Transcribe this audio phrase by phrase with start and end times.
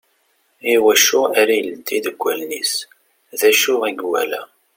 [0.73, 2.73] I wacu ara ileddi deg wallen-is?
[3.39, 4.41] D ucu i yewala?